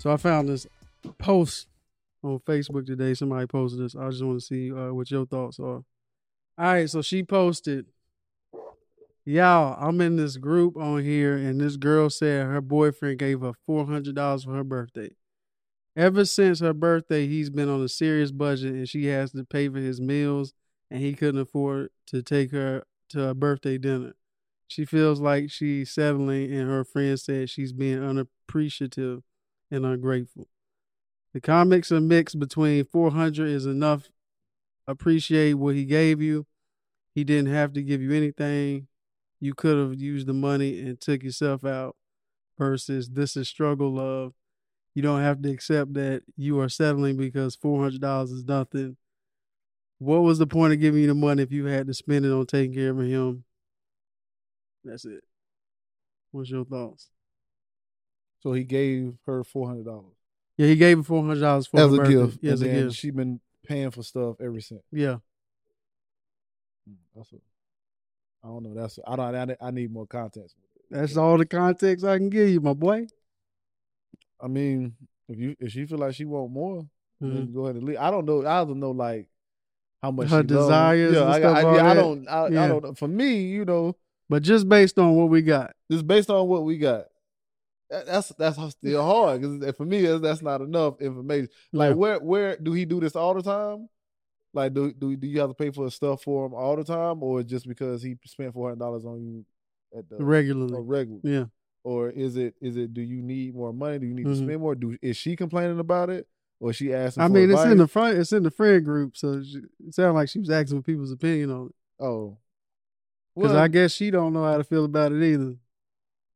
So 0.00 0.10
I 0.10 0.16
found 0.16 0.48
this 0.48 0.66
post 1.18 1.66
on 2.22 2.38
Facebook 2.40 2.86
today. 2.86 3.12
Somebody 3.12 3.46
posted 3.46 3.80
this. 3.80 3.94
I 3.94 4.08
just 4.08 4.24
want 4.24 4.40
to 4.40 4.46
see 4.46 4.72
uh, 4.72 4.94
what 4.94 5.10
your 5.10 5.26
thoughts 5.26 5.60
are. 5.60 5.84
All 5.84 5.84
right, 6.56 6.88
so 6.88 7.02
she 7.02 7.22
posted, 7.22 7.84
Y'all, 9.26 9.76
I'm 9.78 10.00
in 10.00 10.16
this 10.16 10.38
group 10.38 10.78
on 10.78 11.04
here, 11.04 11.36
and 11.36 11.60
this 11.60 11.76
girl 11.76 12.08
said 12.08 12.46
her 12.46 12.62
boyfriend 12.62 13.18
gave 13.18 13.42
her 13.42 13.52
$400 13.68 14.44
for 14.46 14.52
her 14.52 14.64
birthday. 14.64 15.10
Ever 15.94 16.24
since 16.24 16.60
her 16.60 16.72
birthday, 16.72 17.26
he's 17.26 17.50
been 17.50 17.68
on 17.68 17.82
a 17.82 17.88
serious 17.88 18.30
budget, 18.32 18.72
and 18.72 18.88
she 18.88 19.04
has 19.06 19.32
to 19.32 19.44
pay 19.44 19.68
for 19.68 19.80
his 19.80 20.00
meals, 20.00 20.54
and 20.90 21.00
he 21.00 21.12
couldn't 21.12 21.42
afford 21.42 21.90
to 22.06 22.22
take 22.22 22.52
her 22.52 22.84
to 23.10 23.28
a 23.28 23.34
birthday 23.34 23.76
dinner. 23.76 24.14
She 24.66 24.86
feels 24.86 25.20
like 25.20 25.50
she's 25.50 25.90
settling, 25.90 26.50
and 26.50 26.70
her 26.70 26.84
friend 26.84 27.20
said 27.20 27.50
she's 27.50 27.74
being 27.74 28.02
unappreciative 28.02 29.24
and 29.70 29.86
ungrateful. 29.86 30.48
The 31.32 31.40
comics 31.40 31.92
are 31.92 32.00
mixed 32.00 32.38
between 32.38 32.84
400 32.84 33.48
is 33.48 33.66
enough. 33.66 34.08
Appreciate 34.86 35.54
what 35.54 35.76
he 35.76 35.84
gave 35.84 36.20
you. 36.20 36.46
He 37.14 37.24
didn't 37.24 37.52
have 37.52 37.72
to 37.74 37.82
give 37.82 38.02
you 38.02 38.12
anything. 38.12 38.88
You 39.38 39.54
could 39.54 39.78
have 39.78 40.00
used 40.00 40.26
the 40.26 40.32
money 40.32 40.80
and 40.80 41.00
took 41.00 41.22
yourself 41.22 41.64
out. 41.64 41.96
Versus 42.58 43.08
this 43.08 43.36
is 43.36 43.48
struggle 43.48 43.94
love. 43.94 44.34
You 44.94 45.02
don't 45.02 45.20
have 45.20 45.40
to 45.42 45.50
accept 45.50 45.94
that 45.94 46.24
you 46.36 46.60
are 46.60 46.68
settling 46.68 47.16
because 47.16 47.56
four 47.56 47.82
hundred 47.82 48.02
dollars 48.02 48.32
is 48.32 48.44
nothing. 48.44 48.98
What 49.98 50.22
was 50.22 50.38
the 50.38 50.46
point 50.46 50.72
of 50.74 50.80
giving 50.80 51.00
you 51.00 51.06
the 51.06 51.14
money 51.14 51.42
if 51.42 51.52
you 51.52 51.66
had 51.66 51.86
to 51.86 51.94
spend 51.94 52.26
it 52.26 52.32
on 52.32 52.44
taking 52.46 52.74
care 52.74 52.90
of 52.90 52.98
him? 52.98 53.44
That's 54.84 55.04
it. 55.04 55.24
What's 56.32 56.50
your 56.50 56.64
thoughts? 56.64 57.08
So 58.42 58.52
he 58.52 58.64
gave 58.64 59.14
her 59.26 59.44
four 59.44 59.68
hundred 59.68 59.84
dollars 59.86 60.14
Yeah, 60.56 60.66
he 60.66 60.76
gave 60.76 60.98
her 60.98 61.02
four 61.04 61.22
hundred 61.22 61.40
dollars 61.40 61.66
for 61.66 61.80
as 61.80 61.92
a 61.92 61.96
birthday. 61.96 62.14
gift. 62.26 62.38
Yeah, 62.42 62.52
as 62.52 62.62
a 62.62 62.64
and 62.66 62.74
then 62.76 62.84
gift. 62.86 62.96
She 62.98 63.10
been 63.10 63.40
paying 63.66 63.90
for 63.90 64.02
stuff 64.02 64.36
ever 64.40 64.60
since. 64.60 64.82
Yeah. 64.92 65.16
Mm, 66.88 66.94
That's 67.14 67.32
a, 67.32 67.36
I 68.44 68.48
don't 68.48 68.62
know. 68.62 68.74
That's 68.74 68.98
I 69.06 69.16
don't. 69.16 69.50
I, 69.50 69.56
I 69.60 69.70
need 69.70 69.92
more 69.92 70.06
context. 70.06 70.54
That's 70.90 71.16
all 71.16 71.36
the 71.38 71.46
context 71.46 72.04
I 72.04 72.16
can 72.16 72.30
give 72.30 72.48
you, 72.48 72.60
my 72.60 72.72
boy. 72.72 73.06
I 74.40 74.48
mean, 74.48 74.94
if 75.28 75.38
you 75.38 75.54
if 75.60 75.72
she 75.72 75.84
feel 75.86 75.98
like 75.98 76.14
she 76.14 76.24
want 76.24 76.50
more, 76.50 76.86
then 77.20 77.48
Mhm. 77.48 77.54
go 77.54 77.64
ahead 77.64 77.76
and 77.76 77.84
leave. 77.84 77.98
I 77.98 78.10
don't 78.10 78.24
know. 78.24 78.40
I 78.46 78.64
don't 78.64 78.80
know 78.80 78.90
like 78.92 79.28
how 80.02 80.10
much 80.10 80.30
Her 80.30 80.42
desires 80.42 81.14
Yeah, 81.14 81.24
I, 81.26 81.38
stuff, 81.38 81.56
I, 81.58 81.74
yeah, 81.76 81.90
I 81.90 81.94
don't. 81.94 82.26
I, 82.28 82.48
Yeah. 82.48 82.64
I 82.64 82.68
don't. 82.68 82.82
know. 82.82 82.94
For 82.94 83.06
me, 83.06 83.42
you 83.42 83.66
know, 83.66 83.94
But 84.30 84.42
just 84.42 84.66
based 84.68 84.98
on 84.98 85.14
what 85.14 85.28
we 85.28 85.42
got. 85.42 85.74
just 85.92 86.06
based 86.06 86.30
on 86.30 86.48
what 86.48 86.64
we 86.64 86.78
got, 86.78 87.08
that- 87.90 88.06
that's 88.06 88.28
that's 88.30 88.70
still 88.74 89.02
hard 89.04 89.40
because 89.42 89.76
for 89.76 89.84
me, 89.84 90.02
that's- 90.02 90.20
that's 90.22 90.42
not 90.42 90.60
enough 90.60 91.00
information. 91.00 91.48
Like, 91.72 91.90
Yeah. 91.90 91.94
where 91.96 92.18
where 92.20 92.56
do 92.56 92.72
he 92.72 92.84
do 92.84 93.00
this 93.00 93.16
all 93.16 93.34
the 93.34 93.42
time? 93.42 93.88
Like, 94.52 94.74
do 94.74 94.92
do 94.92 95.16
do 95.16 95.26
you 95.26 95.40
have 95.40 95.50
to 95.50 95.54
pay 95.54 95.70
for 95.70 95.90
stuff 95.90 96.22
for 96.22 96.46
him 96.46 96.54
all 96.54 96.76
the 96.76 96.84
time, 96.84 97.22
or 97.22 97.42
just 97.42 97.66
because 97.68 98.02
he 98.02 98.16
spent 98.24 98.52
four 98.54 98.68
hundred 98.68 98.80
dollars 98.80 99.04
on 99.04 99.20
you 99.22 99.44
at 99.96 100.08
the 100.08 100.16
regularly. 100.24 100.72
or 100.74 100.82
regular? 100.82 101.20
Yeah. 101.22 101.44
Or 101.84 102.10
is 102.10 102.36
it 102.36 102.54
is 102.60 102.76
it 102.76 102.92
do 102.92 103.00
you 103.00 103.22
need 103.22 103.54
more 103.54 103.72
money? 103.72 103.98
Do 104.00 104.06
you 104.06 104.14
need 104.14 104.26
Mhm. 104.26 104.30
to 104.32 104.36
spend 104.44 104.60
more? 104.60 104.74
Do 104.74 104.96
is 105.00 105.16
she 105.16 105.34
complaining 105.36 105.78
about 105.78 106.10
it, 106.10 106.26
or 106.58 106.70
is 106.70 106.76
she 106.76 106.92
asking? 106.92 107.22
I 107.22 107.26
for 107.28 107.32
mean, 107.32 107.50
it's 107.50 107.64
in 107.64 107.78
the 107.78 107.88
front. 107.88 108.18
It's 108.18 108.32
in 108.32 108.42
the 108.42 108.50
friend 108.50 108.84
group, 108.84 109.16
so 109.16 109.42
she- 109.42 109.62
it 109.86 109.94
sounded 109.94 110.12
like 110.14 110.28
she 110.28 110.40
was 110.40 110.50
asking 110.50 110.78
for 110.78 110.82
people's 110.84 111.12
opinion 111.12 111.50
on 111.50 111.66
it. 111.68 111.74
oh, 112.04 112.36
Because 113.36 113.52
well, 113.52 113.60
I 113.62 113.68
guess 113.68 113.92
she 113.92 114.10
don't 114.10 114.32
know 114.32 114.44
how 114.44 114.58
to 114.58 114.64
feel 114.64 114.84
about 114.84 115.12
it 115.12 115.22
either. 115.22 115.56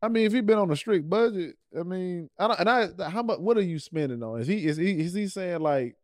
I 0.05 0.09
mean, 0.09 0.27
if 0.27 0.33
he 0.33 0.41
been 0.41 0.59
on 0.59 0.71
a 0.71 0.77
strict 0.77 1.09
budget, 1.09 1.57
I 1.79 1.83
mean, 1.83 2.29
I 2.39 2.47
don't. 2.49 2.61
And 2.61 2.69
I, 3.03 3.11
how 3.11 3.23
much? 3.23 3.39
What 3.39 3.57
are 3.57 3.63
you 3.63 3.79
spending 3.79 4.23
on? 4.23 4.41
Is 4.41 4.47
he 4.47 4.67
is 4.67 4.77
he 4.77 4.91
is 5.01 5.15
he 5.15 5.27
saying 5.29 5.61
like, 5.61 5.97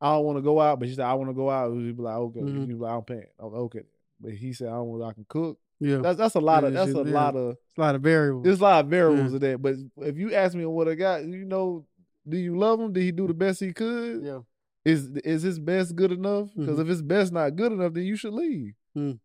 I 0.00 0.12
don't 0.14 0.24
want 0.24 0.38
to 0.38 0.42
go 0.42 0.60
out, 0.60 0.78
but 0.78 0.88
she 0.88 0.94
said 0.94 1.04
I 1.06 1.14
want 1.14 1.30
to 1.30 1.34
go 1.34 1.50
out? 1.50 1.72
He'd 1.74 1.96
be 1.96 2.02
like, 2.02 2.14
okay, 2.16 2.40
Mhm. 2.40 2.60
He'd 2.60 2.68
be 2.68 2.74
like, 2.74 2.92
I'm 2.92 3.02
paying. 3.02 3.26
I'm 3.38 3.54
okay. 3.54 3.82
But 4.20 4.32
he 4.32 4.52
said 4.52 4.68
I 4.68 4.72
don't. 4.72 4.88
want 4.88 5.02
I 5.02 5.12
can 5.12 5.26
cook. 5.28 5.58
Yeah, 5.80 5.98
That's 5.98 6.18
that's 6.18 6.34
a 6.34 6.40
lot 6.40 6.64
of 6.64 6.72
that's 6.72 6.90
a 6.92 6.94
yeah. 7.04 7.14
lot 7.14 7.36
of 7.36 7.50
it's 7.52 7.78
a 7.78 7.80
lot 7.80 7.94
of 7.94 8.02
variables. 8.02 8.44
there's 8.44 8.60
a 8.60 8.62
lot 8.64 8.84
of 8.84 8.90
variables 8.90 9.30
Yeah. 9.30 9.36
in 9.36 9.40
that. 9.40 9.62
But 9.62 9.74
if 10.06 10.16
you 10.18 10.34
ask 10.34 10.56
me 10.56 10.66
what 10.66 10.88
I 10.88 10.94
got, 10.96 11.24
you 11.24 11.44
know, 11.44 11.86
do 12.28 12.36
you 12.36 12.58
love 12.58 12.80
him? 12.80 12.92
Did 12.92 13.02
he 13.04 13.12
do 13.12 13.28
the 13.28 13.34
best 13.34 13.60
he 13.60 13.72
could? 13.72 14.22
yeah, 14.24 14.40
Is 14.84 15.06
is 15.24 15.42
his 15.42 15.58
best 15.60 15.94
good 15.94 16.10
enough? 16.12 16.48
Because 16.56 16.78
Mhm. 16.78 16.82
if 16.82 16.88
his 16.88 17.02
best 17.02 17.32
not 17.32 17.54
good 17.54 17.70
enough, 17.72 17.92
then 17.92 18.02
you 18.04 18.16
should 18.16 18.34
leave. 18.34 18.74
Mm. 18.96 19.20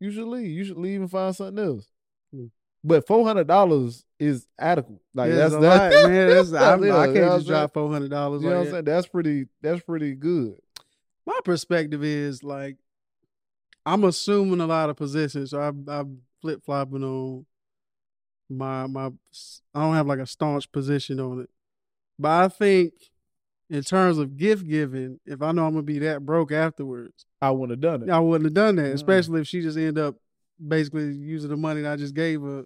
You 0.00 0.10
should 0.10 0.26
leave. 0.26 0.50
You 0.50 0.64
should 0.64 0.78
leave 0.78 1.00
and 1.02 1.10
find 1.10 1.36
something 1.36 1.62
else. 1.64 1.88
Mm. 2.34 2.50
But 2.84 3.06
four 3.06 3.24
hundred 3.24 3.46
dollars 3.46 4.04
is 4.18 4.46
adequate. 4.58 5.00
Like 5.14 5.30
Yeah, 5.30 5.36
that's 5.36 5.54
it's 5.54 5.62
that, 5.62 5.92
lot, 5.94 6.10
man. 6.10 6.28
That's, 6.28 6.50
Yeah, 6.52 6.98
I 6.98 7.04
can't 7.06 7.14
know 7.16 7.36
just 7.38 7.46
drop 7.46 7.72
four 7.74 7.90
hundred 7.90 8.10
dollars. 8.10 8.42
You 8.42 8.50
know 8.50 8.58
what 8.58 8.66
I'm 8.66 8.72
saying? 8.72 8.84
That's 8.84 9.06
pretty. 9.06 9.46
That's 9.62 9.82
pretty 9.82 10.14
good. 10.14 10.54
My 11.24 11.38
perspective 11.44 12.02
is 12.02 12.42
like, 12.42 12.76
I'm 13.86 14.02
assuming 14.04 14.60
a 14.60 14.66
lot 14.66 14.90
of 14.90 14.96
positions, 14.96 15.50
so 15.50 15.60
I'm, 15.60 15.84
I'm 15.88 16.18
flip 16.40 16.64
flopping 16.64 17.04
on 17.04 17.46
my 18.50 18.86
my. 18.88 19.10
I 19.74 19.80
don't 19.80 19.94
have 19.94 20.06
like 20.08 20.18
a 20.18 20.26
staunch 20.26 20.70
position 20.72 21.20
on 21.20 21.42
it, 21.42 21.50
but 22.18 22.30
I 22.30 22.48
think 22.48 22.92
in 23.70 23.82
terms 23.82 24.18
of 24.18 24.36
gift 24.36 24.66
giving, 24.66 25.20
if 25.24 25.40
I 25.40 25.52
know 25.52 25.64
I'm 25.66 25.72
gonna 25.74 25.82
be 25.82 26.00
that 26.00 26.26
broke 26.26 26.50
afterwards, 26.52 27.24
I 27.40 27.52
wouldn't 27.52 27.70
have 27.70 27.80
done 27.80 28.08
it. 28.08 28.12
I 28.12 28.18
wouldn't 28.18 28.44
have 28.46 28.54
done 28.54 28.74
that, 28.76 28.90
Mm. 28.90 28.94
especially 28.94 29.40
if 29.40 29.46
she 29.46 29.62
just 29.62 29.78
end 29.78 29.98
up 29.98 30.16
basically 30.64 31.12
using 31.14 31.50
the 31.50 31.56
money 31.56 31.82
that 31.82 31.92
I 31.92 31.96
just 31.96 32.14
gave 32.14 32.42
her 32.42 32.64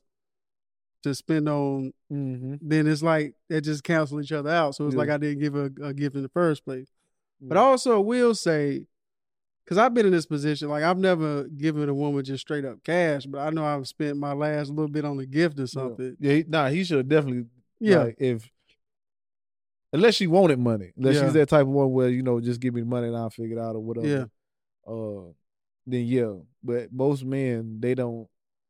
to 1.03 1.15
spend 1.15 1.49
on. 1.49 1.93
Mm-hmm. 2.13 2.55
Then 2.63 2.87
it's 2.87 3.03
like 3.03 3.35
they 3.49 3.61
just 3.61 3.85
cancel 3.85 4.21
each 4.21 4.33
other 4.33 4.51
out. 4.51 4.75
So 4.75 4.87
it's 4.87 4.95
Yeah. 4.95 4.99
like 4.99 5.11
I 5.11 5.17
didn't 5.19 5.41
give 5.41 5.55
a, 5.57 5.71
a 5.83 5.95
gift 5.95 6.17
in 6.17 6.23
the 6.23 6.29
first 6.29 6.65
place. 6.65 6.89
But 7.41 7.57
Mm. 7.57 7.61
I 7.61 7.65
also 7.65 8.01
will 8.01 8.35
say, 8.35 8.87
because 9.65 9.79
I've 9.79 9.93
been 9.95 10.07
in 10.07 10.13
this 10.13 10.27
position, 10.27 10.69
like 10.69 10.85
I've 10.85 10.99
never 10.99 11.45
given 11.45 11.89
a 11.89 11.95
woman 11.95 12.25
just 12.25 12.41
straight 12.43 12.65
up 12.65 12.83
cash, 12.85 13.27
but 13.27 13.39
I 13.41 13.51
know 13.51 13.65
I've 13.65 13.87
spent 13.89 14.17
my 14.17 14.33
last 14.33 14.71
little 14.71 14.89
bit 14.91 15.05
on 15.05 15.19
a 15.19 15.27
gift 15.27 15.59
or 15.61 15.67
something. 15.67 16.17
Yeah, 16.21 16.33
he, 16.33 16.45
nah, 16.49 16.69
he 16.69 16.83
should 16.85 16.99
have 16.99 17.09
definitely. 17.09 17.47
Yeah, 17.79 18.05
like, 18.05 18.17
if 18.19 18.49
unless 19.93 20.15
she 20.15 20.27
wanted 20.27 20.59
money, 20.59 20.93
unless 20.97 21.17
Yeah. 21.17 21.25
she's 21.25 21.33
that 21.35 21.49
type 21.49 21.63
of 21.63 21.69
one 21.69 21.91
where 21.93 22.09
you 22.09 22.23
know 22.23 22.41
just 22.41 22.61
give 22.61 22.75
me 22.75 22.81
the 22.81 22.87
money 22.87 23.09
and 23.09 23.17
I'll 23.17 23.31
figure 23.31 23.59
it 23.59 23.61
out 23.61 23.77
or 23.77 23.81
whatever. 23.81 24.07
Yeah. 24.07 24.25
Uh, 24.93 25.33
then 25.87 26.05
yeah, 26.07 26.33
but 26.63 26.93
most 26.93 27.25
men 27.25 27.79
they 27.81 27.95
don't 27.95 28.29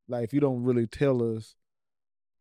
like 0.09 0.25
if 0.25 0.33
you 0.33 0.41
don't 0.41 0.63
really 0.65 0.87
tell 0.87 1.37
us, 1.37 1.55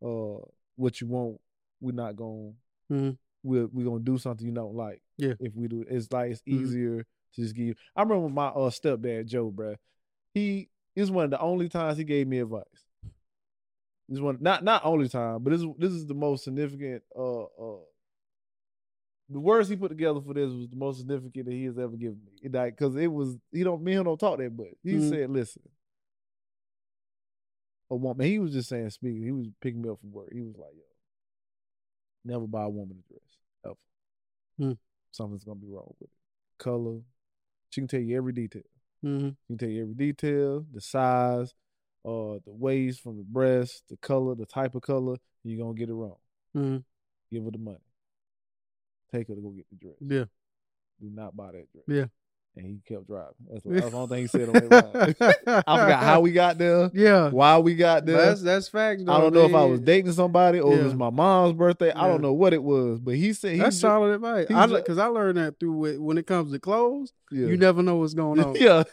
uh, 0.02 0.38
what 0.76 1.00
you 1.00 1.06
want, 1.06 1.40
we're 1.80 1.92
not 1.92 2.16
gonna. 2.16 2.52
Mhm. 2.90 3.18
We're 3.42 3.66
we're 3.66 3.84
gonna 3.86 4.00
do 4.00 4.18
something 4.18 4.46
you 4.46 4.52
don't 4.52 4.74
like. 4.74 5.02
Yeah. 5.18 5.34
If 5.38 5.54
we 5.54 5.68
do, 5.68 5.84
it's 5.88 6.10
like 6.12 6.32
it's 6.32 6.42
Mhm. 6.42 6.52
easier 6.62 6.98
to 7.34 7.40
just 7.42 7.54
give. 7.54 7.76
I 7.94 8.02
remember 8.02 8.28
my 8.28 8.48
uh 8.48 8.70
stepdad 8.70 9.26
Joe, 9.26 9.50
bruh. 9.50 9.76
He 10.34 10.68
is 10.94 11.10
one 11.10 11.24
of 11.26 11.30
the 11.30 11.40
only 11.40 11.68
times 11.68 11.98
he 11.98 12.04
gave 12.04 12.26
me 12.26 12.38
advice. 12.40 12.64
This 14.08 14.20
one, 14.20 14.38
not 14.40 14.62
not 14.64 14.84
only 14.84 15.08
time, 15.08 15.42
but 15.42 15.50
this 15.50 15.62
this 15.78 15.92
is 15.92 16.06
the 16.06 16.14
most 16.14 16.44
significant. 16.44 17.02
Uh, 17.14 17.42
uh, 17.44 17.78
the 19.28 19.40
words 19.40 19.68
he 19.68 19.74
put 19.76 19.88
together 19.88 20.20
for 20.20 20.34
this 20.34 20.50
was 20.52 20.68
the 20.68 20.76
most 20.76 20.98
significant 20.98 21.46
that 21.46 21.52
he 21.52 21.64
has 21.64 21.76
ever 21.78 21.96
given 21.96 22.20
me. 22.24 22.48
Like, 22.48 22.76
cause 22.76 22.94
it 22.96 23.08
was 23.12 23.36
he 23.52 23.64
don't 23.64 23.82
me 23.82 23.92
and 23.92 24.00
him 24.00 24.04
don't 24.04 24.18
talk 24.20 24.38
that 24.38 24.56
much. 24.56 24.68
He 24.84 24.94
Mhm. 24.94 25.08
said, 25.08 25.30
"Listen, 25.30 25.62
a 27.90 27.96
woman." 27.96 28.26
He 28.26 28.38
was 28.38 28.52
just 28.52 28.68
saying, 28.68 28.90
speaking. 28.90 29.22
He 29.22 29.32
was 29.32 29.46
picking 29.60 29.82
me 29.82 29.88
up 29.90 30.00
from 30.00 30.12
work. 30.12 30.28
He 30.32 30.40
was 30.42 30.56
like, 30.56 30.74
"Yo, 30.74 30.82
never 32.24 32.46
buy 32.46 32.64
a 32.64 32.68
woman 32.68 33.02
a 33.04 33.12
dress 33.12 33.38
ever. 33.64 33.74
Hmm. 34.58 34.72
Something's 35.10 35.44
gonna 35.44 35.60
be 35.60 35.68
wrong 35.68 35.86
with 35.98 36.08
it. 36.08 36.10
Color. 36.58 37.00
She 37.70 37.80
can 37.80 37.88
tell 37.88 38.00
you 38.00 38.16
every 38.16 38.32
detail." 38.32 38.62
hmm 39.02 39.28
She 39.28 39.46
can 39.48 39.58
tell 39.58 39.68
you 39.68 39.82
every 39.82 39.94
detail, 39.94 40.66
the 40.72 40.80
size, 40.80 41.54
uh, 42.04 42.38
the 42.44 42.52
waist 42.52 43.00
from 43.02 43.18
the 43.18 43.24
breast, 43.24 43.82
the 43.88 43.96
color, 43.98 44.34
the 44.34 44.46
type 44.46 44.74
of 44.74 44.82
color. 44.82 45.16
You're 45.44 45.64
gonna 45.64 45.78
get 45.78 45.88
it 45.90 45.94
wrong. 45.94 46.16
hmm 46.52 46.78
Give 47.30 47.44
her 47.44 47.50
the 47.50 47.58
money. 47.58 47.78
Take 49.12 49.28
her 49.28 49.34
to 49.34 49.40
go 49.40 49.50
get 49.50 49.66
the 49.70 49.76
dress. 49.76 49.96
yeah, 50.00 50.24
Do 51.00 51.10
not 51.14 51.36
buy 51.36 51.52
that 51.52 51.72
dress. 51.72 51.84
Yeah. 51.86 52.06
And 52.58 52.64
he 52.64 52.80
kept 52.88 53.06
driving. 53.06 53.34
That's, 53.50 53.64
the- 53.64 53.70
that's 53.74 53.90
the 53.90 53.96
only 53.96 54.08
thing 54.08 54.22
he 54.22 54.28
said 54.28 54.48
on 54.48 54.52
that 54.54 55.16
ride. 55.46 55.64
I 55.66 55.78
forgot 55.84 56.02
how 56.02 56.20
we 56.20 56.32
got 56.32 56.56
there, 56.56 56.90
yeah. 56.94 57.28
why 57.28 57.58
we 57.58 57.74
got 57.74 58.06
there. 58.06 58.16
That's 58.16 58.40
that's 58.42 58.68
facts. 58.68 59.02
I 59.06 59.20
don't 59.20 59.34
know 59.34 59.44
if 59.44 59.54
I 59.54 59.64
was 59.64 59.80
dating 59.80 60.12
somebody 60.12 60.58
or 60.60 60.72
it 60.74 60.82
was 60.82 60.94
my 60.94 61.10
mom's 61.10 61.52
birthday. 61.52 61.92
I 61.92 62.06
don't 62.08 62.22
know 62.22 62.32
what 62.32 62.54
it 62.54 62.62
was, 62.62 62.98
but 62.98 63.14
he 63.14 63.34
said 63.34 63.52
he 63.52 63.58
That's 63.58 63.74
just- 63.76 63.80
solid 63.82 64.14
advice. 64.14 64.48
he's 64.48 64.56
I 64.56 64.66
because 64.68 64.96
I 64.96 65.06
learned 65.06 65.36
that 65.36 65.60
through 65.60 66.00
when 66.00 66.16
it 66.16 66.26
comes 66.26 66.50
to 66.52 66.58
clothes. 66.58 67.12
Yeah. 67.30 67.48
You 67.48 67.56
never 67.58 67.82
know 67.82 67.96
what's 67.96 68.14
going 68.14 68.40
on. 68.40 68.54
yeah. 68.58 68.84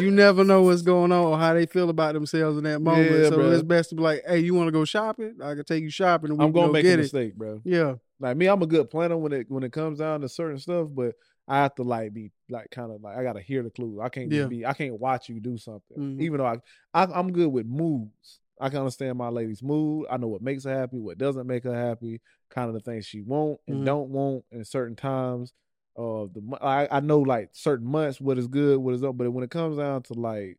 you 0.00 0.10
never 0.10 0.42
know 0.42 0.62
what's 0.62 0.80
going 0.82 1.12
on 1.12 1.26
or 1.26 1.36
how 1.38 1.52
they 1.52 1.66
feel 1.66 1.90
about 1.90 2.14
themselves 2.14 2.56
in 2.56 2.64
that 2.64 2.80
moment. 2.80 3.10
Yeah, 3.10 3.28
so 3.28 3.36
bruh. 3.36 3.52
it's 3.52 3.62
best 3.62 3.90
to 3.90 3.96
be 3.96 4.02
like, 4.02 4.22
"Hey, 4.26 4.38
you 4.38 4.54
want 4.54 4.68
to 4.68 4.72
go 4.72 4.86
shopping? 4.86 5.36
I 5.42 5.54
can 5.54 5.64
take 5.64 5.82
you 5.82 5.90
shopping, 5.90 6.30
and 6.30 6.38
we 6.38 6.44
I'm 6.46 6.52
gonna 6.52 6.68
go 6.68 6.72
make 6.72 6.84
a 6.86 6.88
get 6.88 6.98
it." 7.00 7.02
mistake, 7.02 7.34
bro. 7.34 7.60
Yeah, 7.64 7.96
Like 8.18 8.36
me, 8.38 8.46
I'm 8.46 8.62
a 8.62 8.66
good 8.66 8.88
planner 8.88 9.18
when 9.18 9.32
it 9.34 9.50
when 9.50 9.62
it 9.62 9.72
comes 9.72 9.98
down 9.98 10.22
to 10.22 10.28
certain 10.30 10.58
stuff, 10.58 10.88
but 10.90 11.14
I 11.46 11.58
have 11.58 11.74
to 11.76 11.82
like 11.82 12.14
be 12.14 12.30
like 12.48 12.70
kind 12.70 12.90
of 12.90 13.02
like 13.02 13.16
I 13.16 13.22
gotta 13.22 13.40
hear 13.40 13.62
the 13.62 13.70
clues. 13.70 13.98
I 14.02 14.08
can't 14.08 14.30
Yeah. 14.30 14.46
be 14.46 14.64
I 14.64 14.72
can't 14.72 14.98
watch 14.98 15.28
you 15.28 15.40
do 15.40 15.58
something, 15.58 15.96
Mhm. 15.98 16.20
even 16.20 16.38
though 16.38 16.46
I, 16.46 16.56
I 16.94 17.04
I'm 17.04 17.32
good 17.32 17.48
with 17.48 17.66
moves. 17.66 18.40
I 18.60 18.68
can 18.68 18.78
understand 18.78 19.18
my 19.18 19.28
lady's 19.28 19.62
mood. 19.62 20.06
I 20.08 20.16
know 20.16 20.28
what 20.28 20.40
makes 20.40 20.64
her 20.64 20.72
happy, 20.74 20.98
what 21.00 21.18
doesn't 21.18 21.46
make 21.46 21.64
her 21.64 21.74
happy, 21.74 22.20
kind 22.50 22.68
of 22.68 22.74
the 22.74 22.80
things 22.80 23.04
she 23.04 23.20
want 23.20 23.58
and 23.66 23.80
Mhm. 23.80 23.84
don't 23.84 24.10
want 24.10 24.44
in 24.52 24.64
certain 24.64 24.96
times. 24.96 25.52
of 25.96 26.32
the 26.34 26.42
I, 26.60 26.88
I 26.90 27.00
know 27.00 27.20
like 27.20 27.50
certain 27.52 27.86
months 27.86 28.20
what 28.20 28.36
is 28.38 28.48
good, 28.48 28.78
what 28.78 28.94
is 28.94 29.04
up, 29.04 29.16
but 29.16 29.30
when 29.30 29.44
it 29.44 29.50
comes 29.50 29.76
down 29.76 30.02
to 30.04 30.14
like 30.14 30.58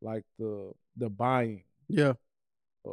like 0.00 0.24
the 0.38 0.72
the 0.96 1.08
buying, 1.10 1.62
Yeah. 1.88 2.14
uh, 2.84 2.90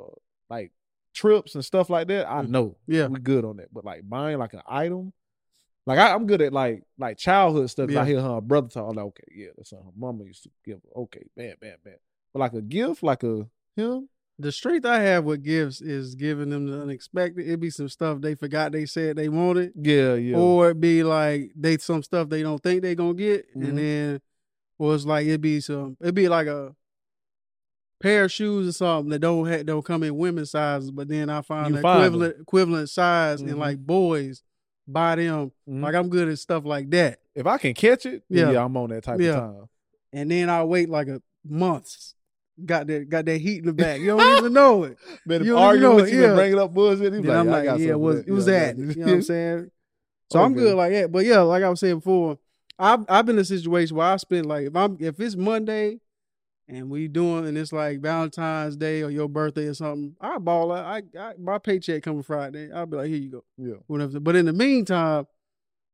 like 0.50 0.72
trips 1.14 1.56
and 1.56 1.64
stuff 1.66 1.90
like 1.90 2.08
that, 2.10 2.30
I 2.30 2.42
Mm. 2.44 2.50
know 2.50 2.78
Yeah. 2.88 3.08
we're 3.08 3.20
good 3.20 3.46
on 3.46 3.58
that. 3.58 3.74
But 3.74 3.86
like 3.86 4.08
buying 4.08 4.38
like 4.38 4.54
an 4.54 4.62
item, 4.68 5.14
like 5.86 6.00
I, 6.00 6.14
I'm 6.14 6.26
good 6.28 6.42
at 6.42 6.54
like 6.54 6.84
like 6.98 7.18
childhood 7.18 7.70
stuff. 7.70 7.88
'cause 7.88 7.98
I 7.98 8.06
hear 8.06 8.22
her 8.22 8.42
brother 8.42 8.68
talk. 8.70 8.90
I'm 8.90 8.96
like, 8.96 9.06
okay, 9.08 9.24
yeah, 9.36 9.48
that's 9.58 9.70
something 9.72 9.86
her 9.88 9.92
mama 9.98 10.24
used 10.26 10.44
to 10.44 10.50
give. 10.66 10.80
her. 10.84 11.02
Okay, 11.04 11.26
bam, 11.36 11.56
bam, 11.60 11.78
bam. 11.84 11.96
But 12.34 12.40
like 12.40 12.54
a 12.54 12.62
gift, 12.62 13.04
like 13.04 13.24
a 13.24 13.48
him, 13.76 14.10
The 14.40 14.52
strength 14.52 14.86
I 14.86 15.00
have 15.00 15.24
with 15.26 15.44
gifts 15.44 15.82
is 15.82 16.16
giving 16.16 16.50
them 16.50 16.66
the 16.68 16.82
unexpected. 16.82 17.46
It'd 17.46 17.60
be 17.60 17.70
some 17.70 17.90
stuff 17.90 18.22
they 18.22 18.36
forgot 18.36 18.72
they 18.72 18.86
said 18.86 19.16
they 19.18 19.30
wanted. 19.30 19.74
yeah, 19.76 20.16
yeah, 20.16 20.38
Or 20.38 20.70
it'd 20.70 20.82
be 20.82 21.04
like 21.04 21.52
they 21.56 21.78
some 21.78 22.02
stuff 22.04 22.30
they 22.30 22.42
don't 22.44 22.62
think 22.64 22.82
they 22.82 22.96
gonna 22.96 23.14
get. 23.14 23.54
Mhm. 23.56 23.68
And 23.70 23.78
then 23.78 24.22
or 24.80 24.96
it's 24.96 25.06
like 25.06 25.28
it'd 25.28 25.42
be 25.42 25.60
some 25.62 25.98
it'd 26.02 26.16
be 26.16 26.28
like 26.30 26.48
a 26.48 26.76
pair 28.02 28.26
of 28.26 28.32
shoes 28.32 28.68
or 28.68 28.72
something 28.74 29.10
that 29.12 29.20
don't 29.20 29.48
ha- 29.48 29.64
don't 29.64 29.86
come 29.86 30.04
in 30.04 30.18
women's 30.18 30.52
sizes, 30.52 30.92
but 30.92 31.08
then 31.08 31.30
I 31.30 31.42
find 31.42 31.76
You 31.76 31.82
the 31.82 31.88
equivalent 31.88 32.36
equivalent 32.42 32.90
size 32.90 33.42
Mhm. 33.42 33.50
in 33.50 33.60
like 33.60 33.78
boys, 33.78 34.44
buy 34.88 35.16
them. 35.16 35.52
Mhm. 35.70 35.82
Like 35.82 35.96
I'm 35.96 36.10
good 36.10 36.28
at 36.30 36.40
stuff 36.40 36.66
like 36.66 36.90
that. 36.92 37.20
if 37.36 37.48
I 37.48 37.58
can 37.58 37.74
catch 37.74 38.06
it, 38.06 38.24
yeah, 38.30 38.52
Yeah. 38.52 38.64
I'm 38.64 38.76
on 38.78 38.90
that 38.92 39.04
type 39.04 39.20
Yeah. 39.20 39.30
of 39.32 39.36
time. 39.40 39.70
And 40.12 40.30
then 40.30 40.50
I 40.50 40.64
wait 40.64 40.90
like 40.90 41.08
a 41.08 41.22
month. 41.48 42.14
Got 42.64 42.86
that 42.88 43.10
got 43.10 43.26
that 43.26 43.38
heat 43.40 43.60
in 43.60 43.66
the 43.66 43.74
back. 43.74 44.00
You 44.00 44.08
don't 44.16 44.38
even 44.38 44.54
know 44.54 44.84
it. 44.84 44.98
If 45.28 45.44
You 45.44 45.58
arguing 45.58 45.96
with 45.96 46.08
it, 46.10 46.14
you 46.14 46.22
yeah. 46.22 46.28
and 46.28 46.36
bringing 46.36 46.60
up 46.60 46.72
bullshit, 46.74 47.12
Then 47.12 47.24
like, 47.24 47.36
I'm 47.38 47.48
like, 47.48 47.66
yeah, 47.80 47.92
it 47.92 48.00
was 48.00 48.18
that. 48.18 48.28
it 48.28 48.32
was 48.32 48.46
that. 48.46 48.78
You 48.78 48.86
know 48.86 49.06
what 49.06 49.14
I'm 49.14 49.22
saying? 49.24 49.72
So 50.32 50.42
I'm 50.42 50.54
good 50.54 50.76
like 50.76 50.92
that. 50.94 51.12
But 51.12 51.26
yeah, 51.26 51.40
like 51.40 51.64
I 51.64 51.70
was 51.70 51.80
saying 51.80 51.96
before, 51.96 52.38
I've 52.78 53.06
I've 53.10 53.26
been 53.26 53.38
in 53.38 53.42
a 53.42 53.46
situation 53.46 53.98
where 53.98 54.08
I 54.08 54.18
spend 54.18 54.46
like 54.46 54.68
if 54.68 54.76
I'm 54.76 54.98
if 55.00 55.20
it's 55.20 55.36
Monday 55.36 56.00
and 56.68 56.90
we 56.90 57.08
doing 57.08 57.46
and 57.46 57.58
it's 57.58 57.74
like 57.74 58.00
Valentine's 58.00 58.76
Day 58.78 59.02
or 59.02 59.10
your 59.10 59.28
birthday 59.28 59.66
or 59.66 59.74
something, 59.74 60.16
I 60.22 60.38
ball 60.38 60.72
out. 60.72 60.86
I, 60.86 61.04
I 61.20 61.34
my 61.38 61.58
paycheck 61.58 62.04
coming 62.04 62.24
Friday. 62.24 62.72
I'll 62.72 62.86
be 62.86 62.98
like, 62.98 63.08
here 63.08 63.18
you 63.18 63.30
go. 63.32 63.44
Yeah, 63.58 63.76
Whatever. 63.88 64.20
But 64.20 64.36
in 64.36 64.46
the 64.46 64.54
meantime, 64.54 65.28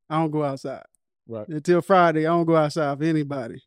I 0.10 0.18
don't 0.18 0.31
go 0.31 0.44
outside. 0.44 0.83
right. 1.27 1.48
Until 1.48 1.81
Friday, 1.81 2.25
I 2.25 2.30
don't 2.30 2.45
go 2.45 2.56
outside 2.56 2.98
for 2.98 3.04
anybody. 3.04 3.63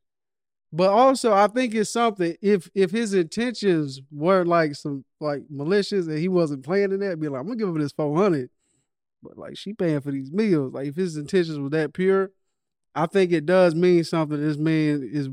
But 0.74 0.88
also, 0.90 1.32
I 1.32 1.48
think 1.48 1.74
it's 1.74 1.90
something. 1.90 2.34
If 2.40 2.70
if 2.74 2.90
his 2.90 3.12
intentions 3.12 4.00
were 4.10 4.44
like 4.44 4.74
some 4.74 5.04
like 5.20 5.42
malicious 5.50 6.06
and 6.06 6.18
he 6.18 6.28
wasn't 6.28 6.64
planning 6.64 7.00
that, 7.00 7.20
be 7.20 7.28
like, 7.28 7.40
I'm 7.40 7.46
gonna 7.46 7.58
give 7.58 7.68
him 7.68 7.78
this 7.78 7.92
four 7.92 8.16
hundred. 8.16 8.48
But 9.22 9.36
like 9.36 9.56
she 9.58 9.74
paying 9.74 10.00
for 10.00 10.10
these 10.10 10.32
meals. 10.32 10.72
Like 10.72 10.88
if 10.88 10.96
his 10.96 11.16
intentions 11.16 11.58
were 11.58 11.68
that 11.70 11.92
pure, 11.92 12.30
I 12.94 13.06
think 13.06 13.32
it 13.32 13.46
does 13.46 13.74
mean 13.74 14.04
something. 14.04 14.40
This 14.40 14.56
man 14.58 15.08
is 15.10 15.28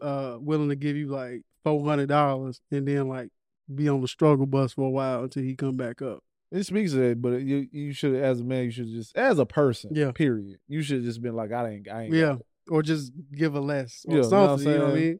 uh 0.00 0.36
willing 0.40 0.68
to 0.70 0.76
give 0.76 0.96
you 0.96 1.08
like 1.08 1.42
four 1.62 1.84
hundred 1.84 2.08
dollars 2.08 2.60
and 2.70 2.86
then 2.88 3.08
like 3.08 3.28
be 3.74 3.88
on 3.88 4.00
the 4.00 4.08
struggle 4.08 4.46
bus 4.46 4.72
for 4.74 4.86
a 4.86 4.90
while 4.90 5.22
until 5.24 5.42
he 5.42 5.54
come 5.54 5.76
back 5.76 6.02
up. 6.02 6.22
It 6.50 6.64
speaks 6.64 6.92
to 6.92 6.98
that, 7.08 7.22
but 7.22 7.40
you 7.42 7.66
you 7.72 7.92
should 7.92 8.14
as 8.14 8.40
a 8.40 8.44
man, 8.44 8.64
you 8.64 8.70
should 8.70 8.88
just 8.88 9.16
as 9.16 9.38
a 9.38 9.46
person, 9.46 9.90
Yeah. 9.94 10.12
Period. 10.12 10.58
You 10.68 10.82
should 10.82 11.02
just 11.04 11.22
been 11.22 11.34
like, 11.34 11.52
I 11.52 11.68
ain't, 11.70 11.88
I 11.88 12.02
ain't. 12.02 12.14
Yeah. 12.14 12.36
Or 12.68 12.82
just 12.82 13.12
give 13.34 13.54
a 13.54 13.60
less 13.60 14.04
or 14.08 14.16
Yeah, 14.16 14.22
you 14.24 14.30
know 14.30 14.40
what 14.40 14.48
something. 14.60 14.72
You 14.72 14.78
know 14.78 14.84
what 14.86 14.92
I 14.94 14.98
mean? 15.00 15.18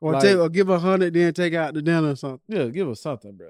Or 0.00 0.12
Like- 0.12 0.22
take 0.22 0.36
or 0.38 0.48
give 0.48 0.68
a 0.68 0.78
hundred, 0.78 1.14
then 1.14 1.34
take 1.34 1.54
out 1.54 1.74
the 1.74 1.82
dinner 1.82 2.10
or 2.10 2.16
something. 2.16 2.40
Yeah, 2.48 2.66
give 2.66 2.88
us 2.88 3.00
something, 3.00 3.32
bro. 3.32 3.48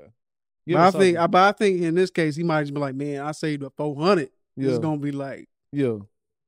Give 0.66 0.76
But 0.76 0.80
I 0.80 0.86
us 0.86 0.94
think, 0.94 1.16
something. 1.16 1.30
but 1.30 1.42
I 1.42 1.52
think 1.52 1.82
in 1.82 1.94
this 1.94 2.10
case, 2.10 2.36
he 2.36 2.42
might 2.42 2.62
just 2.62 2.74
be 2.74 2.80
like, 2.80 2.94
"Man, 2.94 3.20
I 3.22 3.32
saved 3.32 3.62
up 3.64 3.74
four 3.76 3.94
hundred. 3.96 4.30
yeah, 4.56 4.70
It's 4.70 4.78
gonna 4.78 4.98
be 4.98 5.12
like, 5.12 5.48
yeah. 5.72 5.96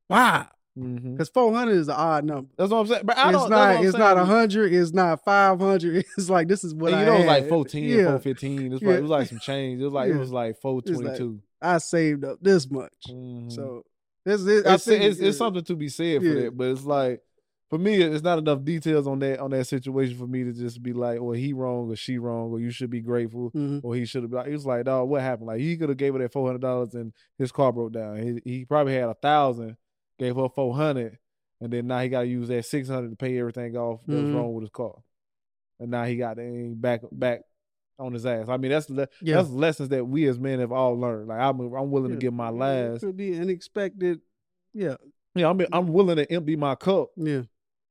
wow, 0.08 0.42
hmm 0.42 0.59
because 0.76 1.28
four 1.28 1.52
hundred 1.52 1.72
is 1.76 1.88
an 1.88 1.94
odd 1.96 2.24
number. 2.24 2.50
That's 2.56 2.70
what 2.70 2.78
I'm 2.80 2.86
saying. 2.86 3.02
But 3.04 3.18
I 3.18 3.30
it's 3.30 3.38
don't. 3.38 3.50
not. 3.50 3.84
It's 3.84 3.96
not 3.96 4.16
a 4.16 4.24
hundred. 4.24 4.72
It's 4.72 4.92
not 4.92 5.24
five 5.24 5.58
hundred. 5.60 6.04
It's 6.16 6.30
like 6.30 6.48
this 6.48 6.64
is 6.64 6.74
what 6.74 6.92
And 6.92 7.00
I 7.00 7.04
you 7.04 7.06
know, 7.06 7.14
it 7.14 7.18
was 7.18 7.26
like 7.26 7.42
had. 7.42 7.48
410, 7.50 7.82
Yeah, 7.84 7.96
415. 8.04 8.72
It's 8.72 8.82
Yeah. 8.82 8.88
like, 8.88 8.98
it 8.98 9.02
was 9.02 9.10
like 9.10 9.28
some 9.28 9.38
change. 9.40 9.80
It 9.80 9.84
was 9.84 9.92
like 9.92 10.10
it 10.10 10.16
was 10.16 10.32
like 10.32 10.56
422. 10.60 11.40
I 11.62 11.78
saved 11.78 12.24
up 12.24 12.38
this 12.40 12.70
much. 12.70 12.92
Mhm. 13.10 13.52
So 13.52 13.84
this 14.24 14.40
is. 14.42 14.64
I 14.66 14.74
it's, 14.74 14.86
it's, 14.88 15.18
it's 15.20 15.38
something 15.38 15.64
to 15.64 15.76
be 15.76 15.88
said 15.88 16.22
for 16.22 16.28
that, 16.34 16.56
but 16.56 16.68
it's 16.68 16.84
like 16.84 17.20
for 17.68 17.78
me, 17.78 17.94
it's 18.02 18.24
not 18.24 18.38
enough 18.38 18.64
details 18.64 19.06
on 19.06 19.18
that 19.20 19.38
on 19.38 19.50
that 19.52 19.64
situation 19.66 20.16
for 20.18 20.26
me 20.26 20.42
to 20.44 20.52
just 20.52 20.82
be 20.82 20.92
like, 20.92 21.20
"Well, 21.20 21.32
he 21.32 21.52
wrong 21.52 21.88
or 21.90 21.94
she 21.96 22.18
wrong, 22.18 22.50
or 22.50 22.58
you 22.60 22.70
should 22.70 22.90
be 22.90 23.00
grateful, 23.00 23.50
Mhm. 23.52 23.80
or 23.84 23.94
he 23.94 24.04
should 24.06 24.22
have." 24.22 24.30
been. 24.30 24.46
It 24.46 24.52
was 24.52 24.66
like, 24.66 24.84
"Dog, 24.84 25.08
what 25.08 25.22
happened? 25.22 25.46
Like 25.48 25.60
he 25.60 25.76
could 25.76 25.88
have 25.88 25.98
gave 25.98 26.12
her 26.14 26.18
that 26.18 26.32
four 26.32 26.46
hundred 26.46 26.62
dollars 26.62 26.94
and 26.94 27.12
his 27.38 27.52
car 27.52 27.72
broke 27.72 27.92
down. 27.92 28.16
He, 28.44 28.50
he 28.50 28.64
probably 28.64 28.94
had 28.94 29.08
a 29.08 29.14
thousand, 29.14 29.76
gave 30.20 30.36
her 30.36 30.48
four 30.48 30.74
hundred, 30.76 31.18
and 31.60 31.72
then 31.72 31.88
now 31.88 31.98
he 32.00 32.08
got 32.08 32.20
to 32.22 32.28
use 32.28 32.46
that 32.48 32.64
six 32.64 32.88
hundred 32.88 33.10
to 33.10 33.16
pay 33.16 33.38
everything 33.40 33.76
off 33.76 34.00
that 34.06 34.14
was 34.14 34.24
Mhm. 34.30 34.34
wrong 34.36 34.54
with 34.54 34.62
his 34.62 34.70
car, 34.70 34.94
and 35.80 35.90
now 35.90 36.04
he 36.04 36.16
got 36.16 36.36
the 36.36 36.72
back 36.76 37.00
back." 37.10 37.40
On 37.98 38.14
his 38.14 38.24
ass. 38.24 38.48
I 38.48 38.56
mean, 38.56 38.70
that's 38.70 38.86
the 38.86 39.10
Yeah. 39.20 39.34
that's 39.36 39.50
lessons 39.50 39.90
that 39.90 40.06
we 40.06 40.26
as 40.26 40.38
men 40.38 40.58
have 40.60 40.72
all 40.72 40.94
learned. 40.98 41.28
Like 41.28 41.38
I'm, 41.38 41.60
I'm 41.60 41.90
willing 41.90 42.12
Yeah. 42.12 42.16
to 42.16 42.20
give 42.20 42.32
my 42.32 42.46
Yeah, 42.46 42.50
it 42.54 42.90
last. 42.92 43.00
could 43.02 43.14
be 43.18 43.38
unexpected. 43.38 44.22
Yeah, 44.72 44.96
Yeah, 45.34 45.50
I'm, 45.50 45.60
I'm 45.70 45.88
willing 45.92 46.16
to 46.16 46.32
empty 46.32 46.56
my 46.56 46.76
cup 46.76 47.10
yeah. 47.16 47.42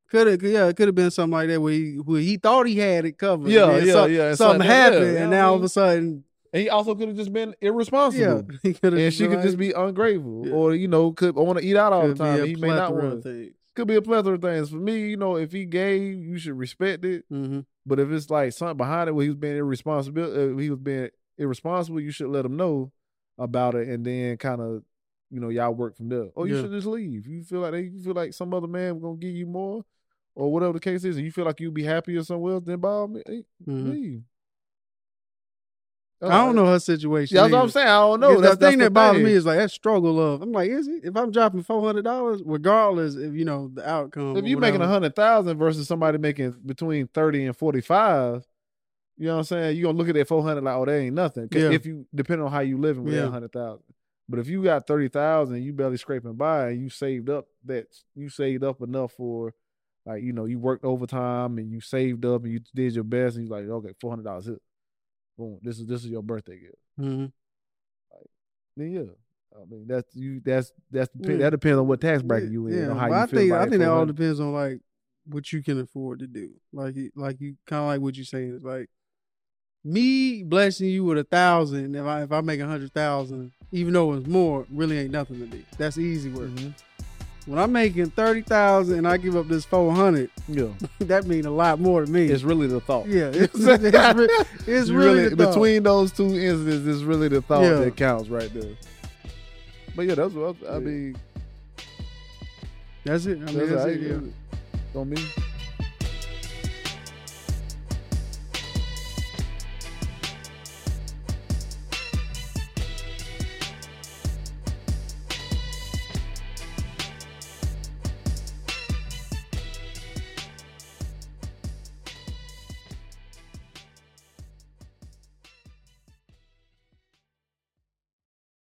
Could 0.09 0.25
have, 0.25 0.41
yeah, 0.41 0.65
it 0.67 0.75
could 0.77 0.87
have 0.87 0.95
been 0.95 1.11
something 1.11 1.33
like 1.33 1.49
that 1.49 1.61
where 1.61 1.73
he, 1.73 1.97
where 1.97 2.21
he 2.21 2.37
thought 2.37 2.65
he 2.65 2.79
had 2.79 3.05
it 3.05 3.19
covered. 3.19 3.51
Yeah, 3.51 3.69
and 3.69 3.85
yeah, 3.85 3.93
some- 3.93 4.11
yeah, 4.11 4.33
Something 4.33 4.61
something- 4.61 4.67
happened, 4.67 5.13
yeah, 5.13 5.23
and 5.25 5.27
I 5.35 5.37
now 5.37 5.49
all 5.51 5.55
of 5.57 5.63
a 5.63 5.69
sudden, 5.69 6.23
And 6.51 6.63
he 6.63 6.69
also 6.69 6.95
could 6.95 7.09
have 7.09 7.17
just 7.17 7.31
been 7.31 7.49
yeah, 7.61 7.69
irresponsible. 7.69 8.43
he 8.63 8.73
could 8.73 8.93
have. 8.93 9.01
And 9.01 9.13
she 9.13 9.27
could 9.27 9.41
just 9.41 9.57
be 9.57 9.71
ungrateful. 9.71 10.47
Yeah. 10.47 10.53
Or, 10.53 10.73
you 10.73 10.87
know, 10.87 11.11
could 11.11 11.35
want 11.35 11.59
to 11.59 11.65
eat 11.65 11.75
out 11.75 11.93
all 11.93 12.07
the 12.07 12.13
Could 12.13 12.17
be 12.17 12.23
time. 12.23 12.47
He 12.47 12.55
may 12.55 12.67
not 12.69 12.93
want 12.95 13.23
things. 13.23 13.53
Could 13.75 13.87
be 13.87 13.95
a 13.95 14.01
plethora 14.01 14.33
of 14.35 14.41
things. 14.41 14.69
For 14.71 14.75
me, 14.77 15.09
you 15.09 15.17
know, 15.17 15.35
if 15.35 15.51
he 15.51 15.65
gave, 15.65 16.01
you 16.23 16.37
should 16.37 16.57
respect 16.57 17.05
it. 17.05 17.25
hmm 17.29 17.59
But 17.85 17.99
if 17.99 18.09
it's 18.11 18.29
like 18.29 18.51
something 18.53 18.77
behind 18.77 19.09
it 19.09 19.13
where 19.13 19.23
he 19.23 19.29
was 19.29 19.37
being 19.37 19.57
irresponsible, 19.57 20.23
uh, 20.23 20.57
he 20.57 20.69
was 20.69 20.79
being 20.79 21.09
irresponsible, 21.37 22.01
you 22.01 22.11
should 22.11 22.29
let 22.29 22.45
him 22.45 22.57
know 22.57 22.91
about 23.37 23.75
it 23.75 23.87
and 23.87 24.05
then 24.05 24.35
kind 24.37 24.59
of, 24.59 24.83
you 25.31 25.39
know, 25.39 25.49
y'all 25.49 25.73
work 25.73 25.95
from 25.95 26.09
there. 26.09 26.29
Or 26.35 26.47
you 26.47 26.55
Yeah. 26.55 26.61
should 26.63 26.71
just 26.71 26.87
leave. 26.87 27.27
You 27.27 27.43
feel 27.43 27.59
like 27.61 27.71
they, 27.73 27.81
you 27.83 28.01
feel 28.01 28.13
like 28.13 28.33
some 28.33 28.53
other 28.53 28.67
man 28.67 28.99
gonna 28.99 29.15
give 29.17 29.35
you 29.35 29.45
more, 29.45 29.85
or 30.35 30.51
whatever 30.51 30.73
the 30.73 30.79
case 30.79 31.03
is, 31.03 31.15
and 31.17 31.25
you 31.25 31.31
feel 31.31 31.45
like 31.45 31.59
you'd 31.59 31.73
be 31.73 31.83
happier 31.83 32.23
somewhere 32.23 32.55
else, 32.55 32.63
then 32.65 32.79
by 32.79 32.89
all 32.89 33.07
means, 33.07 33.23
hey, 33.27 33.45
Mhm. 33.67 33.91
leave. 33.91 34.23
I 36.21 36.27
don't 36.45 36.49
uh, 36.49 36.63
know 36.63 36.65
her 36.65 36.79
situation. 36.79 37.35
Yeah, 37.35 37.43
that's 37.43 37.53
what 37.53 37.63
I'm 37.63 37.69
saying. 37.69 37.87
I 37.87 37.99
don't 37.99 38.19
know. 38.19 38.41
That's 38.41 38.57
the 38.57 38.69
thing 38.69 38.79
that's 38.79 38.87
that 38.87 38.93
bothers 38.93 39.23
me 39.23 39.31
is 39.31 39.45
like 39.45 39.57
that 39.57 39.71
struggle 39.71 40.19
of. 40.19 40.41
I'm 40.41 40.51
like, 40.51 40.69
is 40.69 40.87
it? 40.87 41.05
If 41.05 41.15
I'm 41.15 41.31
dropping 41.31 41.63
four 41.63 41.81
hundred 41.81 42.03
dollars, 42.03 42.41
regardless 42.45 43.15
if 43.15 43.33
you 43.33 43.45
know 43.45 43.71
the 43.73 43.89
outcome. 43.89 44.35
if 44.35 44.45
you're 44.45 44.59
making 44.59 44.81
a 44.81 44.87
hundred 44.87 45.15
thousand 45.15 45.57
versus 45.57 45.87
somebody 45.87 46.17
making 46.17 46.55
between 46.65 47.07
thirty 47.07 47.45
and 47.45 47.55
forty 47.55 47.79
five, 47.79 48.45
you 49.17 49.27
know 49.27 49.33
what 49.33 49.39
I'm 49.39 49.43
saying? 49.45 49.77
You 49.77 49.85
are 49.85 49.87
gonna 49.89 49.97
look 49.97 50.09
at 50.09 50.15
that 50.15 50.27
four 50.27 50.43
hundred 50.43 50.63
like, 50.63 50.75
oh, 50.75 50.85
that 50.85 50.97
ain't 50.97 51.15
nothing. 51.15 51.47
Yeah. 51.51 51.71
If 51.71 51.85
you 51.85 52.05
depending 52.13 52.45
on 52.45 52.51
how 52.51 52.61
you 52.61 52.77
living 52.77 53.05
with 53.05 53.13
Yeah. 53.13 53.21
that 53.21 53.31
hundred 53.31 53.53
thousand. 53.53 53.83
But 54.27 54.39
if 54.39 54.47
you 54.47 54.61
got 54.61 54.87
thirty 54.87 55.07
thousand, 55.07 55.63
you 55.63 55.73
barely 55.73 55.97
scraping 55.97 56.33
by, 56.33 56.69
and 56.69 56.81
you 56.81 56.89
saved 56.89 57.29
up 57.29 57.47
that 57.65 57.87
you 58.13 58.29
saved 58.29 58.63
up 58.63 58.81
enough 58.81 59.13
for, 59.13 59.53
like 60.05 60.21
you 60.21 60.33
know, 60.33 60.45
you 60.45 60.59
worked 60.59 60.83
overtime 60.83 61.57
and 61.57 61.71
you 61.71 61.81
saved 61.81 62.25
up 62.25 62.43
and 62.43 62.51
you 62.51 62.59
did 62.75 62.93
your 62.93 63.05
best, 63.05 63.37
and 63.37 63.47
you're 63.47 63.57
like, 63.57 63.69
okay, 63.69 63.93
four 64.01 64.11
hundred 64.11 64.25
dollars. 64.25 64.49
Boom, 65.39 65.57
this 65.63 65.79
is 65.79 65.87
this 65.87 66.03
is 66.03 66.09
your 66.11 66.21
birthday 66.21 66.59
gift. 66.59 66.75
Mm-hmm. 66.99 67.25
Then 68.75 68.91
yeah, 68.91 69.57
I 69.59 69.63
mean 69.69 69.85
that's 69.87 70.13
you. 70.13 70.41
That's 70.43 70.73
that's 70.91 71.09
Yeah. 71.17 71.37
that 71.37 71.51
depends 71.51 71.79
on 71.79 71.87
what 71.87 72.01
tax 72.01 72.21
bracket 72.21 72.51
you 72.51 72.67
in. 72.67 72.77
Yeah, 72.77 72.93
how 72.93 73.07
you 73.07 73.13
I 73.13 73.25
feel 73.25 73.39
think 73.39 73.51
about 73.51 73.61
I 73.61 73.69
think 73.69 73.79
that 73.79 73.89
all 73.89 74.05
depends 74.05 74.41
on 74.41 74.51
like 74.51 74.81
what 75.25 75.51
you 75.53 75.63
can 75.63 75.79
afford 75.79 76.19
to 76.19 76.27
do. 76.27 76.51
Like 76.73 76.95
you- 76.97 77.11
like 77.15 77.39
you 77.39 77.55
kind 77.65 77.83
of 77.83 77.87
like 77.87 78.01
what 78.01 78.15
you're 78.17 78.25
saying 78.25 78.53
is 78.53 78.63
like 78.63 78.89
me 79.85 80.43
blessing 80.43 80.89
you 80.89 81.05
with 81.05 81.17
a 81.19 81.23
thousand. 81.23 81.95
If 81.95 82.05
I 82.05 82.23
if 82.23 82.31
I 82.33 82.41
make 82.41 82.59
a 82.59 82.67
hundred 82.67 82.91
thousand, 82.93 83.53
even 83.71 83.93
though 83.93 84.11
it's 84.15 84.27
more, 84.27 84.65
really 84.69 84.97
ain't 84.97 85.11
nothing 85.11 85.39
to 85.39 85.45
me. 85.55 85.63
That's 85.77 85.97
easy 85.97 86.29
work. 86.29 86.49
Mhm. 86.49 86.73
When 87.49 87.57
I'm 87.57 87.71
making 87.71 88.11
thirty 88.11 88.43
thousand 88.43 88.99
and 88.99 89.07
I 89.07 89.17
give 89.17 89.35
up 89.35 89.47
this 89.47 89.65
four 89.65 89.91
hundred, 89.91 90.29
Yeah. 90.47 90.67
that 90.99 91.25
mean 91.25 91.47
a 91.47 91.49
lot 91.51 91.79
more 91.79 92.05
to 92.05 92.11
me. 92.11 92.27
It's 92.27 92.43
really 92.43 92.67
the 92.67 92.79
thought. 92.79 93.07
yeah, 93.07 93.23
it's, 93.33 93.55
it's, 93.55 94.67
it's 94.67 94.89
You 94.89 94.95
really, 94.95 95.29
thought. 95.35 95.53
between 95.53 95.81
those 95.81 96.11
two 96.11 96.25
instances. 96.25 96.85
It's 96.85 97.01
really 97.01 97.27
the 97.27 97.41
thought 97.41 97.63
Yeah. 97.63 97.79
that 97.79 97.95
counts 97.95 98.29
right 98.29 98.53
there. 98.53 98.75
But 99.95 100.05
yeah, 100.05 100.13
that's 100.13 100.31
what 100.35 100.57
I, 100.63 100.67
I 100.67 100.73
Yeah. 100.73 100.79
mean. 100.79 101.17
That's 103.03 103.25
it. 103.25 103.39
I 103.39 103.45
mean, 103.45 103.57
That's 103.57 103.69
that's 103.71 103.85
it. 103.87 104.01
Yeah. 104.01 104.99
On 104.99 105.09
me. 105.09 105.17